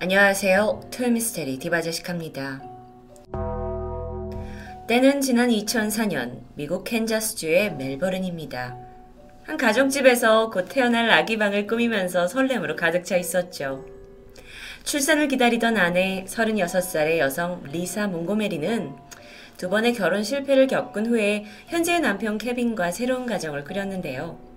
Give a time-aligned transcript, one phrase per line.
[0.00, 0.90] 안녕하세요.
[0.92, 2.62] 토요미스테리 디바제식합니다.
[4.86, 8.76] 때는 지난 2004년 미국 캔자스주의 멜버른입니다.
[9.42, 13.84] 한 가정집에서 곧 태어날 아기방을 꾸미면서 설렘으로 가득 차 있었죠.
[14.84, 18.94] 출산을 기다리던 아내 36살의 여성 리사 몽고메리는
[19.56, 24.47] 두 번의 결혼 실패를 겪은 후에 현재의 남편 케빈과 새로운 가정을 꾸렸는데요.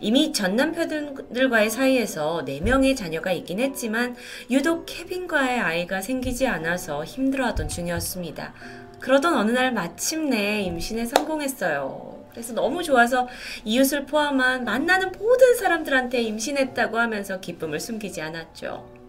[0.00, 4.16] 이미 전 남편들과의 사이에서 4명의 자녀가 있긴 했지만
[4.50, 8.54] 유독 케빈과의 아이가 생기지 않아서 힘들어하던 중이었습니다.
[9.00, 12.20] 그러던 어느 날 마침내 임신에 성공했어요.
[12.30, 13.28] 그래서 너무 좋아서
[13.64, 19.00] 이웃을 포함한 만나는 모든 사람들한테 임신했다고 하면서 기쁨을 숨기지 않았죠.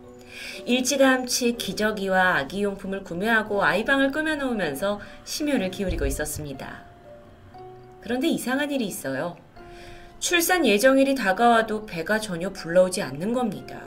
[0.66, 6.84] 일찌감치 기저귀와 아기용품을 구매하고 아이방을 꾸며놓으면서 심혈을 기울이고 있었습니다.
[8.02, 9.38] 그런데 이상한 일이 있어요.
[10.22, 13.82] 출산 예정일이 다가와도 배가 전혀 불러오지 않는 겁니다.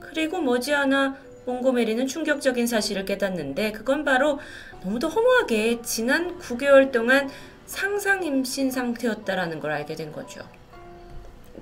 [0.00, 1.14] 그리고 머지않아
[1.44, 4.38] 몽고메리는 충격적인 사실을 깨닫는데 그건 바로
[4.82, 7.28] 너무도 허무하게 지난 9개월 동안
[7.66, 10.40] 상상 임신 상태였다라는 걸 알게 된 거죠.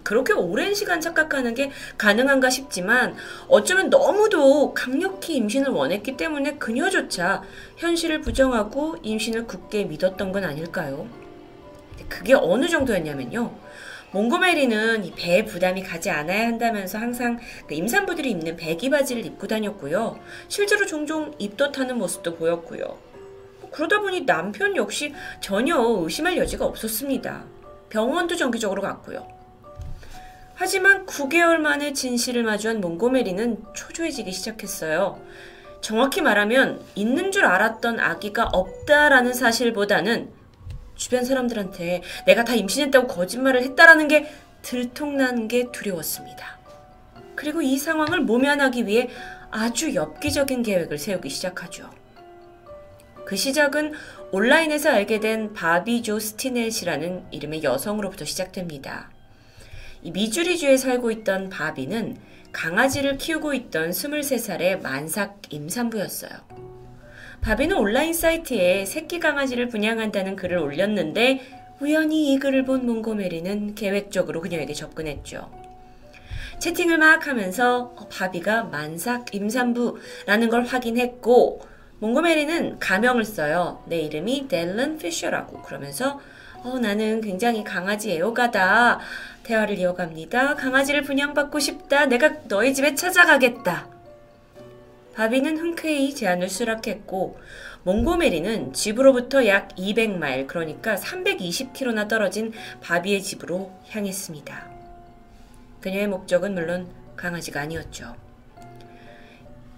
[0.05, 3.17] 그렇게 오랜 시간 착각하는 게 가능한가 싶지만
[3.49, 7.43] 어쩌면 너무도 강력히 임신을 원했기 때문에 그녀조차
[7.79, 11.09] 현실을 부정하고 임신을 굳게 믿었던 건 아닐까요?
[12.09, 13.64] 그게 어느 정도였냐면요.
[14.15, 20.21] 몽고메리는 배에 부담이 가지 않아야 한다면서 항상 그 임산부들이 입는 배기 바지를 입고 다녔고요.
[20.47, 22.97] 실제로 종종 입덧하는 모습도 보였고요.
[23.73, 27.45] 그러다 보니 남편 역시 전혀 의심할 여지가 없었습니다.
[27.89, 29.27] 병원도 정기적으로 갔고요.
[30.55, 35.21] 하지만 9개월 만에 진실을 마주한 몽고메리는 초조해지기 시작했어요.
[35.81, 40.44] 정확히 말하면 있는 줄 알았던 아기가 없다라는 사실보다는
[40.97, 44.31] 주변 사람들한테 내가 다 임신했다고 거짓말을 했다라는 게
[44.63, 46.59] 들통난 게 두려웠습니다.
[47.35, 49.09] 그리고 이 상황을 모면하기 위해
[49.51, 51.91] 아주 엽기적인 계획을 세우기 시작하죠.
[53.25, 53.93] 그 시작은
[54.33, 59.11] 온라인에서 알게 된 바비 조 스티넷이라는 이름의 여성으로부터 시작됩니다.
[60.03, 62.17] 이 미주리주에 살고 있던 바비는
[62.53, 66.74] 강아지를 키우고 있던 23살의 만삭 임산부였어요.
[67.45, 71.43] 바비는 온라인 사이트에 새끼 강아지를 분양한다는 글을 올렸는데
[71.79, 75.51] 우연히 이 글을 본 몽고메리는 계획적으로 그녀에게 접근했죠.
[76.59, 81.61] 채팅을 막 하면서 어, 바비가 만삭 임산부라는 걸 확인했고
[81.99, 83.85] 몽고메리는 가명을 써요.
[83.89, 86.21] 내 이름이 델런 피셔라고 그러면서
[86.63, 89.01] 어, 나는 굉장히 강아지 애호가다.
[89.43, 90.55] 대화를 이어갑니다.
[90.55, 92.07] 강아지를 분양받고 싶다.
[92.07, 93.94] 내가 너희 집에 찾아가겠다.
[95.15, 97.39] 바비는 흔쾌히 제안을 수락했고
[97.85, 104.71] 몽고메리는 집으로부터 약 200마일 그러니까 320km나 떨어진 바비의 집으로 향했습니다.
[105.81, 108.17] 그녀의 목적은 물론 강아지가 아니었죠.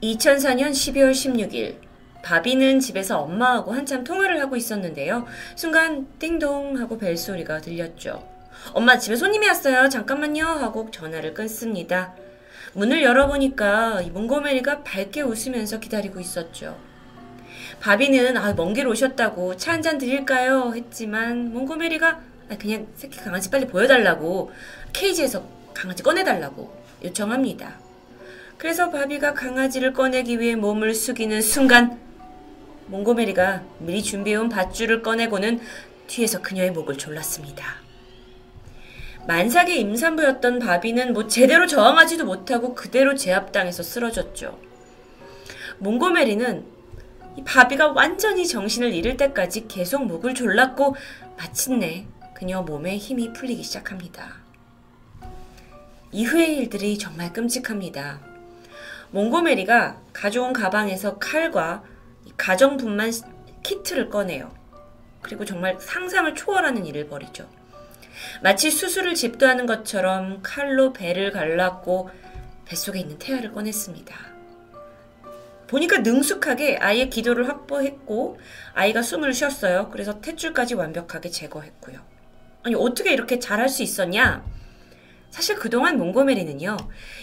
[0.03, 1.87] 2004년 12월 16일
[2.23, 5.27] 바비는 집에서 엄마하고 한참 통화를 하고 있었는데요.
[5.55, 8.27] 순간 띵동 하고 벨소리가 들렸죠.
[8.73, 9.89] 엄마 집에 손님이 왔어요.
[9.89, 12.15] 잠깐만요 하고 전화를 끊습니다.
[12.77, 16.77] 문을 열어보니까 몽고메리가 밝게 웃으면서 기다리고 있었죠.
[17.81, 20.73] 바비는 아, 먼 길 오셨다고 차 한 잔 드릴까요?
[20.77, 22.21] 했지만 몽고메리가
[22.51, 24.51] 아, 그냥 새끼 강아지 빨리 보여달라고
[24.93, 25.43] 케이지에서
[25.73, 26.71] 강아지 꺼내달라고
[27.03, 27.79] 요청합니다.
[28.59, 31.99] 그래서 바비가 강아지를 꺼내기 위해 몸을 숙이는 순간
[32.89, 35.61] 몽고메리가 미리 준비해온 밧줄을 꺼내고는
[36.09, 37.86] 뒤에서 그녀의 목을 졸랐습니다.
[39.27, 44.59] 만삭의 임산부였던 바비는 뭐 제대로 저항하지도 못하고 그대로 제압당해서 쓰러졌죠.
[45.79, 46.65] 몽고메리는
[47.37, 50.95] 이 바비가 완전히 정신을 잃을 때까지 계속 목을 졸랐고
[51.37, 54.37] 마침내 그녀 몸에 힘이 풀리기 시작합니다.
[56.13, 58.21] 이후의 일들이 정말 끔찍합니다.
[59.11, 61.83] 몽고메리가 가져온 가방에서 칼과
[62.37, 63.13] 가정분만
[63.63, 64.55] 키트를 꺼내요.
[65.21, 67.49] 그리고 정말 상상을 초월하는 일을 벌이죠.
[68.43, 72.11] 마치 수술을 집도하는 것처럼 칼로 배를 갈랐고
[72.65, 74.15] 뱃속에 있는 태아를 꺼냈습니다.
[75.67, 78.39] 보니까 능숙하게 아이의 기도를 확보했고
[78.75, 79.91] 아이가 숨을 쉬었어요.
[79.91, 81.99] 그래서 탯줄까지 완벽하게 제거했고요.
[82.63, 84.45] 아니 어떻게 이렇게 잘할 수 있었냐?
[85.31, 86.77] 사실 그동안 몽고메리는요.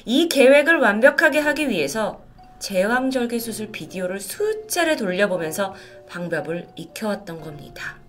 [0.05, 2.23] 이 계획을 완벽하게 하기 위해서
[2.59, 5.73] 제왕절개 수술 비디오를 수차례 돌려보면서
[6.07, 8.02] 방법을 익혀왔던 겁니다.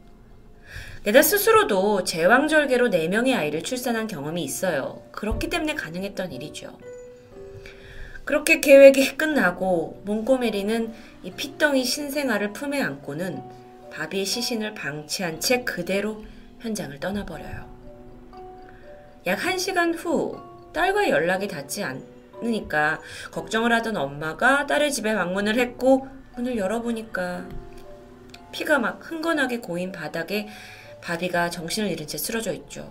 [1.04, 5.02] 게다가 스스로도 제왕절개로 4명의 아이를 출산한 경험이 있어요.
[5.12, 6.78] 그렇기 때문에 가능했던 일이죠.
[8.24, 13.42] 그렇게 계획이 끝나고 몽고메리는 이 피덩이 신생아를 품에 안고는
[13.92, 16.24] 바비의 시신을 방치한 채 그대로
[16.60, 17.68] 현장을 떠나버려요.
[19.26, 20.40] 약 1시간 후
[20.72, 22.02] 딸과 연락이 닿지 않,
[22.40, 27.46] 않으니까 걱정을 하던 엄마가 딸의 집에 방문을 했고 문을 열어보니까
[28.52, 30.48] 피가 막 흥건하게 고인 바닥에
[31.04, 32.90] 바비가 정신을 잃은 채 쓰러져 있죠.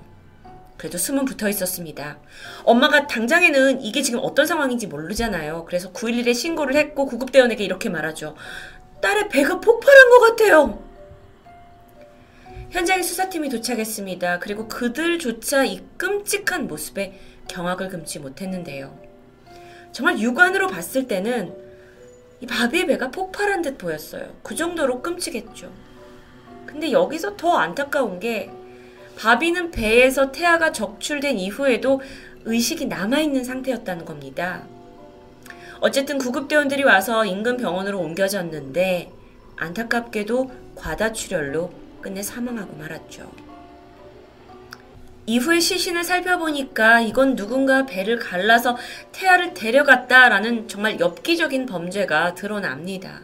[0.78, 2.20] 그래도 숨은 붙어 있었습니다.
[2.64, 5.66] 엄마가 당장에는 이게 지금 어떤 상황인지 모르잖아요.
[5.66, 8.36] 그래서 911에 신고를 했고 구급대원에게 이렇게 말하죠.
[9.02, 10.84] 딸의 배가 폭발한 것 같아요.
[12.70, 14.40] 현장에 수사팀이 도착했습니다.
[14.40, 18.96] 그리고 그들조차 이 끔찍한 모습에 경악을 금치 못했는데요.
[19.92, 21.56] 정말 육안으로 봤을 때는
[22.42, 24.36] 이 바비의 배가 폭발한 듯 보였어요.
[24.44, 25.93] 그 정도로 끔찍했죠.
[26.66, 28.52] 근데 여기서 더 안타까운 게
[29.18, 32.02] 바비는 배에서 태아가 적출된 이후에도
[32.46, 34.64] 의식이 남아있는 상태였다는 겁니다.
[35.80, 39.12] 어쨌든 구급대원들이 와서 인근 병원으로 옮겨졌는데
[39.58, 41.72] 안타깝게도 과다출혈로
[42.02, 43.32] 끝내 사망하고 말았죠.
[45.26, 48.78] 이후에 시신을 살펴보니까 이건 누군가 배를 갈라서
[49.14, 53.22] 태아를 데려갔다라는 정말 엽기적인 범죄가 드러납니다.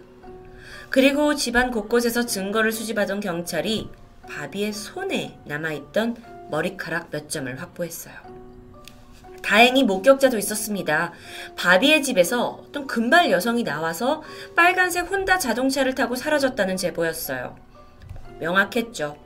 [0.90, 3.90] 그리고 집안 곳곳에서 증거를 수집하던 경찰이
[4.28, 6.16] 바비의 손에 남아있던
[6.50, 8.16] 머리카락 몇 점을 확보했어요.
[9.44, 11.14] 다행히 목격자도 있었습니다.
[11.56, 14.22] 바비의 집에서 어떤 금발 여성이 나와서
[14.56, 17.56] 빨간색 혼다 자동차를 타고 사라졌다는 제보였어요.
[18.40, 19.18] 명확했죠.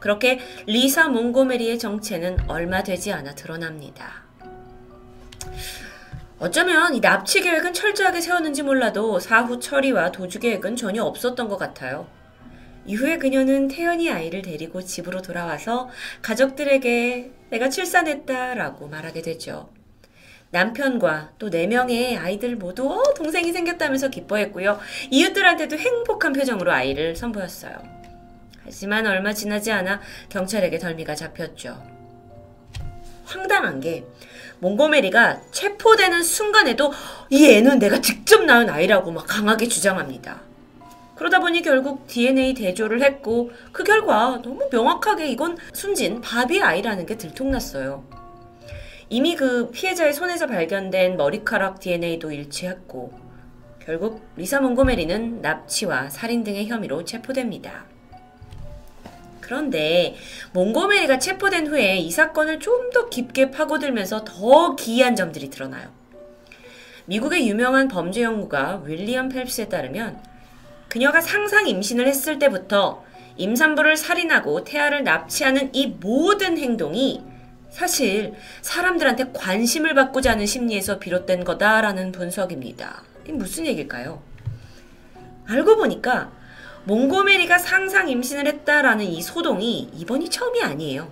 [0.00, 4.23] 그렇게 리사 몽고메리의 정체는 얼마 되지 않아 드러납니다.
[6.44, 12.06] 어쩌면 이 납치 계획은 철저하게 세웠는지 몰라도 사후 처리와 도주 계획은 전혀 없었던 것 같아요.
[12.84, 15.88] 이후에 그녀는 태연이 아이를 데리고 집으로 돌아와서
[16.20, 19.70] 가족들에게 내가 출산했다라고 말하게 되죠.
[20.50, 24.78] 남편과 또네 명의 아이들 모두 어, 동생이 생겼다면서 기뻐했고요.
[25.10, 27.74] 이웃들한테도 행복한 표정으로 아이를 선보였어요.
[28.64, 31.82] 하지만 얼마 지나지 않아 경찰에게 덜미가 잡혔죠.
[33.24, 34.04] 황당한 게
[34.64, 36.90] 몽고메리가 체포되는 순간에도
[37.28, 40.40] 이 애는 내가 직접 낳은 아이라고 막 강하게 주장합니다.
[41.16, 47.16] 그러다 보니 결국 DNA 대조를 했고 그 결과 너무 명확하게 이건 숨진 바비 아이라는 게
[47.16, 48.04] 들통났어요.
[49.10, 53.12] 이미 그 피해자의 손에서 발견된 머리카락 DNA도 일치했고
[53.80, 57.84] 결국 리사 몽고메리는 납치와 살인 등의 혐의로 체포됩니다.
[59.44, 60.16] 그런데
[60.52, 65.88] 몽고메리가 체포된 후에 이 사건을 좀 더 깊게 파고들면서 더 기이한 점들이 드러나요.
[67.06, 70.20] 미국의 유명한 범죄 연구가 윌리엄 펠프스에 따르면
[70.88, 73.04] 그녀가 상상 임신을 했을 때부터
[73.36, 77.20] 임산부를 살인하고 태아를 납치하는 이 모든 행동이
[77.70, 83.02] 사실 사람들한테 관심을 받고자 하는 심리에서 비롯된 거다라는 분석입니다.
[83.24, 84.22] 이게 무슨 얘기일까요?
[85.48, 86.30] 알고 보니까
[86.86, 91.10] 몽고메리가 상상 임신을 했다라는 이 소동이 이번이 처음이 아니에요.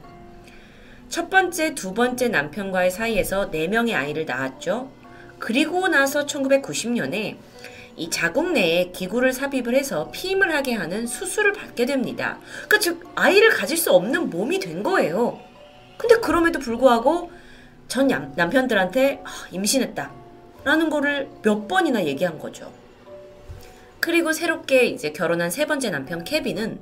[1.08, 4.90] 첫 번째, 두 번째 남편과의 사이에서 4명의 아이를 낳았죠.
[5.38, 7.36] 그리고 나서 1990년에
[7.96, 12.38] 이 자궁 내에 기구를 삽입을 해서 피임을 하게 하는 수술을 받게 됩니다.
[12.66, 15.40] 그러니까 즉 아이를 가질 수 없는 몸이 된 거예요.
[15.96, 17.30] 근데 그럼에도 불구하고
[17.88, 20.10] 전 남편들한테 아, 임신했다
[20.64, 22.81] 라는 거를 몇 번이나 얘기한 거죠.
[24.02, 26.80] 그리고 새롭게 이제 결혼한 세 번째 남편 케빈은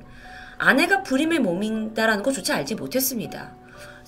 [0.57, 3.55] 아내가 불임의 몸이다라는 것조차 알지 못했습니다.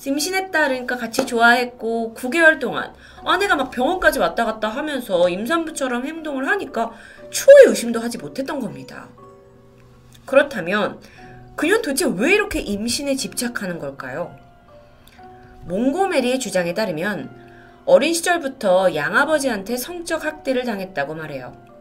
[0.02, 6.90] 임신했다 그러니까 같이 좋아했고 9개월 동안 아내가 막 병원까지 왔다 갔다 하면서 임산부처럼 행동을 하니까
[7.28, 9.10] 추후에 의심도 하지 못했던 겁니다.
[10.24, 10.98] 그렇다면
[11.54, 14.34] 그녀는 도대체 왜 이렇게 임신에 집착하는 걸까요?
[15.66, 17.30] 몽고메리의 주장에 따르면
[17.84, 21.71] 어린 시절부터 양아버지한테 성적 학대를 당했다고 말해요.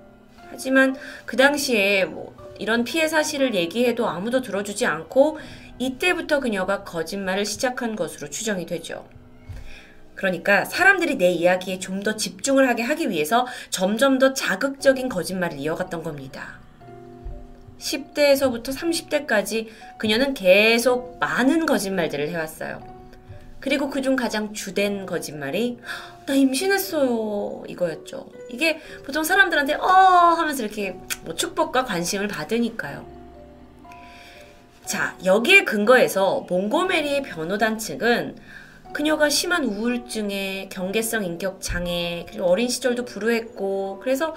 [0.51, 5.39] 하지만 그 당시에 뭐 이런 피해 사실을 얘기해도 아무도 들어주지 않고
[5.79, 9.08] 이때부터 그녀가 거짓말을 시작한 것으로 추정이 되죠.
[10.15, 16.03] 그러니까 사람들이 내 이야기에 좀 더 집중을 하게 하기 위해서 점점 더 자극적인 거짓말을 이어갔던
[16.03, 16.60] 겁니다.
[17.79, 19.67] 10대에서부터 30대까지
[19.98, 23.00] 그녀는 계속 많은 거짓말들을 해왔어요.
[23.61, 25.77] 그리고 그중 가장 주된 거짓말이
[26.25, 28.27] 나 임신했어요 이거였죠.
[28.49, 33.05] 이게 보통 사람들한테 어 하면서 이렇게 뭐 축복과 관심을 받으니까요.
[34.85, 38.35] 자, 여기에 근거해서 몽고메리의 변호단 측은
[38.93, 44.35] 그녀가 심한 우울증에 경계성 인격 장애 그리고 어린 시절도 불우했고 그래서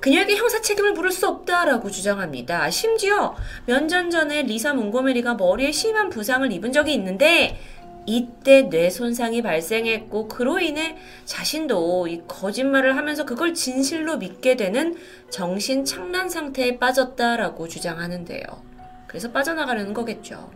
[0.00, 2.70] 그녀에게 형사 책임을 물을 수 없다라고 주장합니다.
[2.70, 3.34] 심지어
[3.66, 7.58] 몇년 전에 리사 몽고메리가 머리에 심한 부상을 입은 적이 있는데
[8.06, 14.96] 이때 뇌 손상이 발생했고 그로 인해 자신도 이 거짓말을 하면서 그걸 진실로 믿게 되는
[15.30, 18.42] 정신 착란 상태에 빠졌다라고 주장하는데요.
[19.06, 20.50] 그래서 빠져나가려는 거겠죠.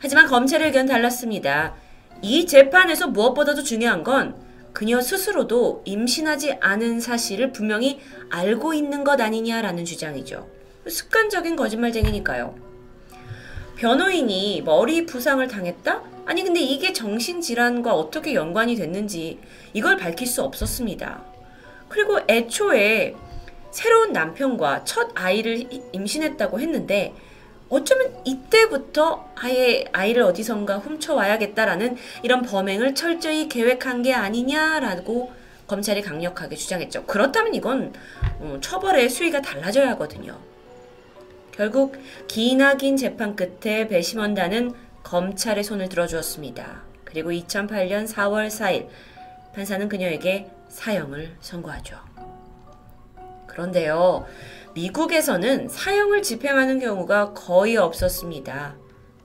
[0.00, 1.74] 하지만 검찰의 의견 달랐습니다.
[2.20, 4.34] 이 재판에서 무엇보다도 중요한 건
[4.72, 10.48] 그녀 스스로도 임신하지 않은 사실을 분명히 알고 있는 것 아니냐라는 주장이죠.
[10.86, 12.73] 습관적인 거짓말쟁이니까요.
[13.76, 16.02] 변호인이 머리 부상을 당했다?
[16.26, 19.40] 아니 근데 이게 정신질환과 어떻게 연관이 됐는지
[19.72, 21.22] 이걸 밝힐 수 없었습니다.
[21.88, 23.14] 그리고 애초에
[23.70, 27.12] 새로운 남편과 첫 아이를 임신했다고 했는데
[27.68, 35.32] 어쩌면 이때부터 아예 아이를 어디선가 훔쳐와야겠다라는 이런 범행을 철저히 계획한 게 아니냐라고
[35.66, 37.04] 검찰이 강력하게 주장했죠.
[37.06, 37.92] 그렇다면 이건
[38.38, 40.38] 어, 처벌의 수위가 달라져야 하거든요.
[41.54, 41.96] 결국
[42.26, 44.72] 기나긴 재판 끝에 배심원단은
[45.04, 46.82] 검찰의 손을 들어주었습니다.
[47.04, 48.88] 그리고 2008년 4월 4일
[49.54, 51.96] 판사는 그녀에게 사형을 선고하죠.
[53.46, 54.26] 그런데요,
[54.74, 58.74] 미국에서는 사형을 집행하는 경우가 거의 없었습니다.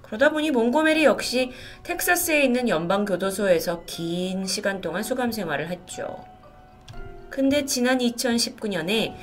[0.03, 6.23] 그러다 보니 몽고메리 역시 텍사스에 있는 연방교도소에서 긴 시간 동안 수감 생활을 했죠.
[7.31, 9.15] 근데 지난 2019년에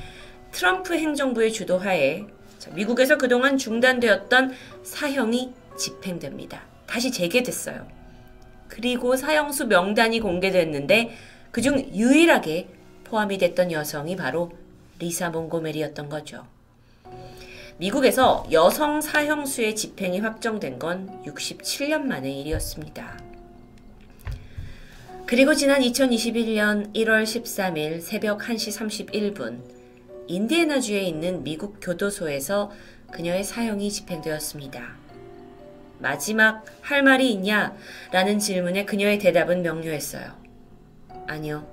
[0.50, 2.35] 트럼프 행정부의 주도하에
[2.74, 6.62] 미국에서 그동안 중단되었던 사형이 집행됩니다.
[6.86, 7.86] 다시 재개됐어요.
[8.68, 11.16] 그리고 사형수 명단이 공개됐는데
[11.50, 12.68] 그중 유일하게
[13.04, 14.52] 포함이 됐던 여성이 바로
[14.98, 16.46] 리사 몽고메리였던 거죠.
[17.78, 23.18] 미국에서 여성 사형수의 집행이 확정된 건 67년 만의 일이었습니다.
[25.26, 29.75] 그리고 지난 2021년 1월 13일 새벽 1시 31분
[30.28, 32.70] 인디애나주에 있는 미국 교도소에서
[33.12, 34.96] 그녀의 사형이 집행되었습니다.
[35.98, 37.74] 마지막 할 말이 있냐?
[38.12, 40.32] 라는 질문에 그녀의 대답은 명료했어요.
[41.26, 41.66] 아니요.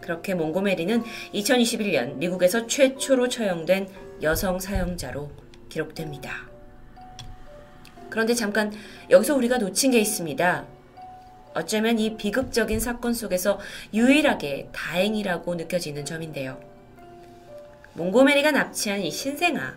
[0.00, 3.88] 그렇게 몽고메리는 2021년 미국에서 최초로 처형된
[4.22, 5.30] 여성 사형자로
[5.68, 6.48] 기록됩니다.
[8.10, 8.72] 그런데 잠깐
[9.10, 10.66] 여기서 우리가 놓친 게 있습니다.
[11.54, 13.60] 어쩌면 이 비극적인 사건 속에서
[13.94, 16.71] 유일하게 다행이라고 느껴지는 점인데요.
[17.94, 19.76] 몽고메리가 납치한 이 신생아,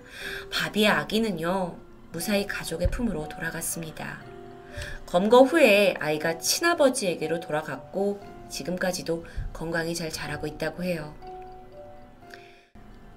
[0.51, 1.75] 바비의 아기는요,
[2.11, 4.21] 무사히 가족의 품으로 돌아갔습니다.
[5.05, 11.13] 검거 후에 아이가 친아버지에게로 돌아갔고 지금까지도 건강히 잘 자라고 있다고 해요.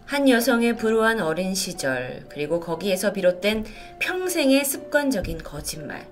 [0.05, 3.67] 한 여성의 불우한 어린 시절, 그리고 거기에서 비롯된
[3.99, 6.09] 평생의 습관적인 거짓말.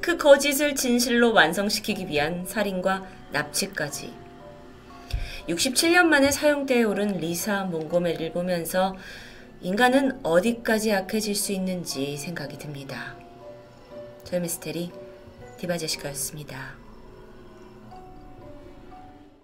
[0.00, 4.21] 그 거짓을 진실로 완성시키기 위한 살인과 납치까지.
[5.48, 8.96] 67년 만에 사형대에 오른 리사 몽고메리를 보면서
[9.60, 13.16] 인간은 어디까지 약해질 수 있는지 생각이 듭니다.
[14.24, 14.90] 저의 미스테리
[15.58, 16.81] 디바제시카였습니다.